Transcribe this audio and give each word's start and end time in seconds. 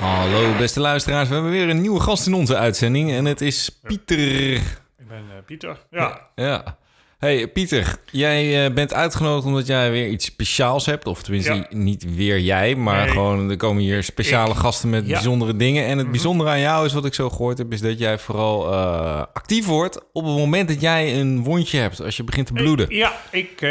Hallo 0.00 0.56
beste 0.58 0.80
luisteraars, 0.80 1.28
we 1.28 1.34
hebben 1.34 1.52
weer 1.52 1.68
een 1.68 1.80
nieuwe 1.80 2.00
gast 2.00 2.26
in 2.26 2.34
onze 2.34 2.56
uitzending 2.56 3.10
en 3.12 3.24
het 3.24 3.40
is 3.40 3.78
Pieter. 3.82 4.52
Ik 4.54 5.08
ben 5.08 5.24
eh, 5.30 5.42
Pieter. 5.46 5.76
Ja. 5.90 6.30
Ja. 6.34 6.78
Hey 7.18 7.48
Pieter, 7.48 7.96
jij 8.10 8.64
eh, 8.66 8.72
bent 8.74 8.94
uitgenodigd 8.94 9.46
omdat 9.46 9.66
jij 9.66 9.90
weer 9.90 10.08
iets 10.08 10.24
speciaals 10.24 10.86
hebt. 10.86 11.06
Of 11.06 11.22
tenminste, 11.22 11.54
Ja. 11.54 11.66
niet 11.70 12.14
weer 12.14 12.38
jij, 12.40 12.74
maar 12.74 13.00
Nee. 13.04 13.08
gewoon 13.12 13.50
er 13.50 13.56
komen 13.56 13.82
hier 13.82 14.02
speciale 14.02 14.50
Ik. 14.50 14.56
gasten 14.56 14.90
met 14.90 14.98
Ja. 15.00 15.04
Mhm. 15.06 15.12
bijzondere 15.14 15.56
dingen. 15.56 15.86
En 15.86 15.98
het 15.98 16.10
bijzondere 16.10 16.50
aan 16.50 16.60
jou 16.60 16.86
is 16.86 16.92
wat 16.92 17.04
ik 17.04 17.14
zo 17.14 17.30
gehoord 17.30 17.58
heb, 17.58 17.72
is 17.72 17.80
dat 17.80 17.98
jij 17.98 18.18
vooral 18.18 18.72
eh, 18.72 19.18
actief 19.32 19.66
wordt 19.66 20.00
op 20.12 20.24
het 20.24 20.36
moment 20.36 20.68
dat 20.68 20.80
jij 20.80 21.20
een 21.20 21.42
wondje 21.44 21.78
hebt, 21.78 22.02
als 22.02 22.16
je 22.16 22.24
begint 22.24 22.46
te 22.46 22.52
bloeden. 22.52 22.90
Ik- 22.90 22.96
ja, 22.96 23.12
ik, 23.30 23.62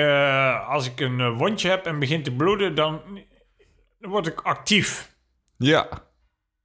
als 0.68 0.86
ik 0.88 1.00
een 1.00 1.34
wondje 1.34 1.70
heb 1.70 1.86
en 1.86 2.00
begint 2.00 2.24
te 2.24 2.32
bloeden, 2.32 2.76
dan, 2.76 3.00
dan 4.00 4.12
word 4.12 4.28
ik 4.28 4.42
actief. 4.42 5.12
Ja. 5.58 5.88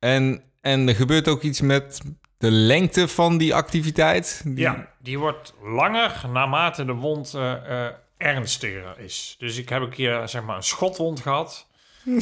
En, 0.05 0.43
en 0.61 0.89
er 0.89 0.95
gebeurt 0.95 1.29
ook 1.29 1.43
iets 1.43 1.61
met 1.61 2.01
de 2.39 2.51
lengte 2.51 3.09
van 3.09 3.39
die 3.39 3.55
activiteit. 3.55 4.43
Die- 4.45 4.59
Ja, 4.59 4.89
die 4.99 5.19
wordt 5.19 5.55
langer 5.63 6.21
naarmate 6.33 6.85
de 6.85 6.93
wond 6.93 7.35
eh, 7.35 7.87
eh, 7.87 7.93
ernstiger 8.17 8.99
is. 8.99 9.35
Dus 9.39 9.57
ik 9.57 9.69
heb 9.69 9.83
een 9.83 9.91
keer 9.91 10.29
zeg 10.29 10.43
maar 10.43 10.57
een 10.57 10.63
schotwond 10.63 11.21
gehad. 11.21 11.67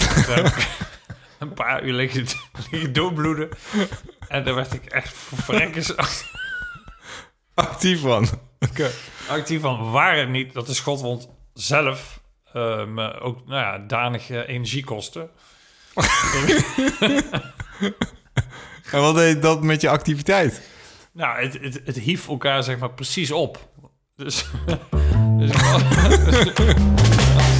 Een 1.38 1.52
paar 1.54 1.82
uur 1.84 1.92
liggen, 1.92 2.26
liggen 2.70 2.92
doorbloeden. 2.92 3.48
En 4.28 4.44
daar 4.44 4.54
werd 4.54 4.72
ik 4.72 4.84
echt 4.84 5.14
verrekkers 5.34 5.92
Actief 7.54 8.00
van. 8.00 8.28
actief 9.28 9.60
van. 9.60 9.90
Waar 9.90 10.16
het 10.16 10.28
niet 10.28 10.52
dat 10.52 10.66
de 10.66 10.74
schotwond 10.74 11.28
zelf 11.54 12.20
eh, 12.52 12.84
me 12.86 13.20
ook 13.20 13.46
nou 13.46 13.60
ja, 13.60 13.78
danig 13.78 14.30
energie 14.30 14.84
kostte. 14.84 15.28
En 18.92 19.00
wat 19.00 19.14
deed 19.14 19.42
dat 19.42 19.62
met 19.62 19.80
je 19.80 19.88
activiteit? 19.88 20.62
Nou, 21.12 21.42
het, 21.42 21.58
het, 21.60 21.80
het 21.84 21.98
hief 21.98 22.28
elkaar 22.28 22.62
zeg 22.62 22.78
maar 22.78 22.92
precies 22.92 23.30
op. 23.30 23.68
Dus, 24.16 24.46
dus 25.38 25.50